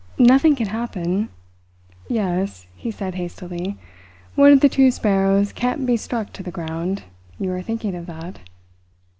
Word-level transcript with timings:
Nothing 0.17 0.55
can 0.55 0.69
happen" 0.69 1.29
"Yes," 2.07 2.65
he 2.75 2.89
said 2.89 3.13
hastily, 3.13 3.77
"one 4.33 4.51
of 4.51 4.61
the 4.61 4.67
two 4.67 4.89
sparrows 4.89 5.53
can't 5.53 5.85
be 5.85 5.95
struck 5.95 6.33
to 6.33 6.41
the 6.41 6.49
ground 6.49 7.03
you 7.39 7.51
are 7.51 7.61
thinking 7.61 7.93
of 7.93 8.07
that." 8.07 8.39